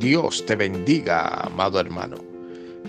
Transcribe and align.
Dios 0.00 0.46
te 0.46 0.56
bendiga, 0.56 1.28
amado 1.42 1.78
hermano. 1.78 2.16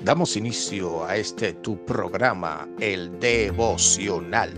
Damos 0.05 0.37
inicio 0.37 1.03
a 1.03 1.17
este 1.17 1.51
tu 1.51 1.77
programa, 1.83 2.65
el 2.79 3.19
devocional, 3.19 4.53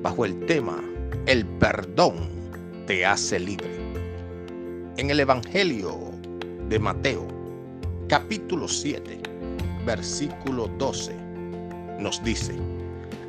bajo 0.00 0.24
el 0.24 0.46
tema 0.46 0.82
El 1.26 1.44
perdón 1.44 2.14
te 2.86 3.04
hace 3.04 3.38
libre. 3.38 3.68
En 4.96 5.10
el 5.10 5.20
Evangelio 5.20 5.98
de 6.70 6.78
Mateo, 6.78 7.28
capítulo 8.08 8.68
7, 8.68 9.20
versículo 9.84 10.68
12, 10.78 11.14
nos 11.98 12.24
dice, 12.24 12.54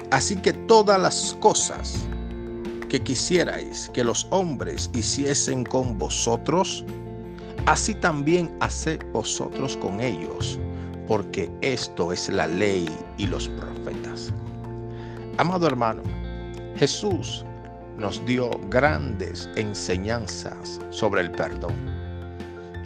Así 0.09 0.37
que 0.37 0.53
todas 0.53 1.01
las 1.01 1.35
cosas 1.41 2.05
que 2.87 3.01
quisierais 3.01 3.91
que 3.93 4.05
los 4.05 4.25
hombres 4.29 4.89
hiciesen 4.93 5.65
con 5.65 5.97
vosotros, 5.97 6.85
así 7.65 7.93
también 7.95 8.55
haced 8.59 8.99
vosotros 9.11 9.77
con 9.77 10.01
ellos, 10.01 10.59
porque 11.07 11.49
esto 11.61 12.11
es 12.11 12.29
la 12.29 12.47
ley 12.47 12.89
y 13.17 13.27
los 13.27 13.47
profetas. 13.49 14.33
Amado 15.37 15.67
hermano, 15.67 16.03
Jesús 16.75 17.45
nos 17.97 18.23
dio 18.25 18.49
grandes 18.69 19.49
enseñanzas 19.55 20.79
sobre 20.89 21.21
el 21.21 21.31
perdón. 21.31 21.75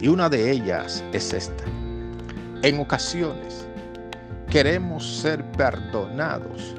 Y 0.00 0.08
una 0.08 0.28
de 0.28 0.50
ellas 0.50 1.02
es 1.12 1.32
esta. 1.32 1.64
En 2.62 2.78
ocasiones 2.78 3.66
queremos 4.50 5.20
ser 5.20 5.44
perdonados 5.52 6.76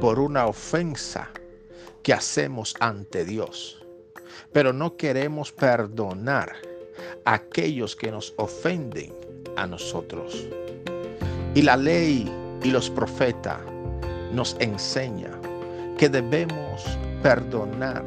por 0.00 0.18
una 0.18 0.46
ofensa 0.46 1.28
que 2.02 2.12
hacemos 2.12 2.74
ante 2.80 3.24
Dios, 3.24 3.84
pero 4.52 4.72
no 4.72 4.96
queremos 4.96 5.52
perdonar 5.52 6.52
aquellos 7.24 7.96
que 7.96 8.10
nos 8.10 8.34
ofenden 8.36 9.12
a 9.56 9.66
nosotros. 9.66 10.46
Y 11.54 11.62
la 11.62 11.76
ley 11.76 12.30
y 12.62 12.70
los 12.70 12.90
profetas 12.90 13.58
nos 14.32 14.56
enseñan 14.60 15.40
que 15.98 16.08
debemos 16.08 16.82
perdonar 17.22 18.04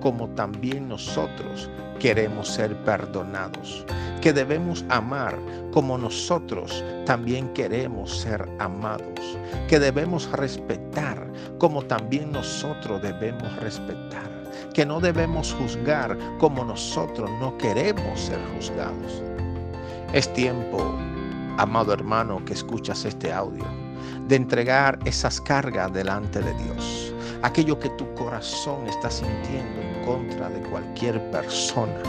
como 0.00 0.28
también 0.30 0.88
nosotros 0.88 1.70
queremos 1.98 2.48
ser 2.48 2.76
perdonados, 2.84 3.84
que 4.20 4.32
debemos 4.32 4.84
amar 4.88 5.38
como 5.72 5.96
nosotros 5.96 6.84
también 7.06 7.48
queremos 7.54 8.18
ser 8.18 8.46
amados, 8.58 9.38
que 9.68 9.78
debemos 9.78 10.30
respetar 10.32 11.24
como 11.58 11.82
también 11.82 12.32
nosotros 12.32 13.00
debemos 13.00 13.54
respetar 13.56 14.31
que 14.72 14.86
no 14.86 15.00
debemos 15.00 15.54
juzgar 15.54 16.16
como 16.38 16.64
nosotros 16.64 17.30
no 17.40 17.56
queremos 17.58 18.20
ser 18.20 18.38
juzgados. 18.54 19.22
Es 20.12 20.32
tiempo, 20.34 20.94
amado 21.58 21.92
hermano 21.92 22.44
que 22.44 22.52
escuchas 22.52 23.04
este 23.04 23.32
audio, 23.32 23.64
de 24.28 24.36
entregar 24.36 24.98
esas 25.04 25.40
cargas 25.40 25.92
delante 25.92 26.40
de 26.40 26.52
Dios. 26.54 27.01
Aquello 27.42 27.76
que 27.76 27.90
tu 27.90 28.12
corazón 28.14 28.86
está 28.86 29.10
sintiendo 29.10 29.80
en 29.80 30.04
contra 30.04 30.48
de 30.48 30.60
cualquier 30.70 31.20
persona, 31.32 32.00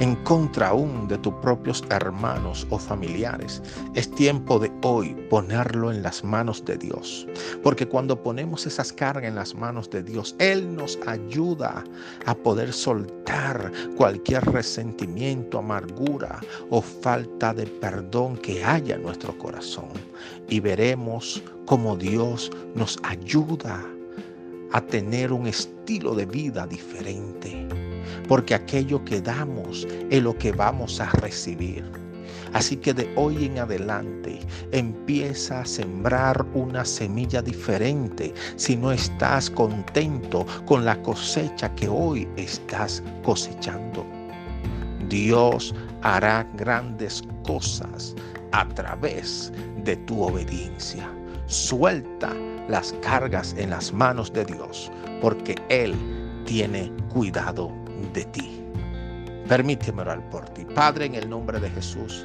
en 0.00 0.14
contra 0.16 0.68
aún 0.68 1.08
de 1.08 1.16
tus 1.16 1.32
propios 1.34 1.82
hermanos 1.88 2.66
o 2.68 2.78
familiares. 2.78 3.62
Es 3.94 4.10
tiempo 4.10 4.58
de 4.58 4.70
hoy 4.82 5.14
ponerlo 5.30 5.90
en 5.90 6.02
las 6.02 6.22
manos 6.22 6.62
de 6.66 6.76
Dios. 6.76 7.26
Porque 7.62 7.88
cuando 7.88 8.22
ponemos 8.22 8.66
esas 8.66 8.92
cargas 8.92 9.24
en 9.24 9.34
las 9.34 9.54
manos 9.54 9.88
de 9.88 10.02
Dios, 10.02 10.36
Él 10.38 10.76
nos 10.76 10.98
ayuda 11.06 11.82
a 12.26 12.34
poder 12.34 12.70
soltar 12.70 13.72
cualquier 13.96 14.44
resentimiento, 14.44 15.58
amargura 15.58 16.38
o 16.68 16.82
falta 16.82 17.54
de 17.54 17.66
perdón 17.66 18.36
que 18.36 18.62
haya 18.62 18.96
en 18.96 19.02
nuestro 19.04 19.36
corazón. 19.38 19.88
Y 20.50 20.60
veremos 20.60 21.42
cómo 21.64 21.96
Dios 21.96 22.50
nos 22.74 22.98
ayuda 23.04 23.82
a 24.72 24.80
tener 24.80 25.32
un 25.32 25.46
estilo 25.46 26.14
de 26.14 26.26
vida 26.26 26.66
diferente, 26.66 27.66
porque 28.28 28.54
aquello 28.54 29.04
que 29.04 29.20
damos 29.20 29.86
es 30.10 30.22
lo 30.22 30.36
que 30.36 30.52
vamos 30.52 31.00
a 31.00 31.10
recibir. 31.12 31.84
Así 32.52 32.76
que 32.76 32.92
de 32.92 33.10
hoy 33.16 33.46
en 33.46 33.58
adelante 33.58 34.38
empieza 34.72 35.60
a 35.60 35.64
sembrar 35.64 36.46
una 36.54 36.84
semilla 36.84 37.40
diferente 37.40 38.34
si 38.56 38.76
no 38.76 38.92
estás 38.92 39.48
contento 39.48 40.46
con 40.66 40.84
la 40.84 41.00
cosecha 41.02 41.74
que 41.74 41.88
hoy 41.88 42.28
estás 42.36 43.02
cosechando. 43.22 44.04
Dios 45.08 45.74
hará 46.02 46.46
grandes 46.56 47.22
cosas 47.44 48.14
a 48.52 48.68
través 48.68 49.52
de 49.84 49.96
tu 49.96 50.22
obediencia. 50.22 51.08
Suelta 51.46 52.32
las 52.68 52.92
cargas 53.02 53.54
en 53.58 53.70
las 53.70 53.92
manos 53.92 54.32
de 54.32 54.44
Dios, 54.44 54.90
porque 55.20 55.56
Él 55.68 55.94
tiene 56.46 56.92
cuidado 57.12 57.72
de 58.12 58.24
ti. 58.26 58.64
Permíteme 59.48 60.02
orar 60.02 60.28
por 60.30 60.48
ti. 60.50 60.64
Padre, 60.74 61.06
en 61.06 61.14
el 61.14 61.28
nombre 61.28 61.60
de 61.60 61.68
Jesús, 61.70 62.24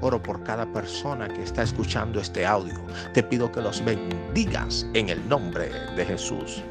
oro 0.00 0.22
por 0.22 0.42
cada 0.44 0.66
persona 0.72 1.28
que 1.28 1.42
está 1.42 1.62
escuchando 1.62 2.20
este 2.20 2.46
audio. 2.46 2.78
Te 3.14 3.22
pido 3.22 3.50
que 3.50 3.60
los 3.60 3.84
bendigas 3.84 4.86
en 4.94 5.08
el 5.08 5.28
nombre 5.28 5.70
de 5.96 6.04
Jesús. 6.04 6.62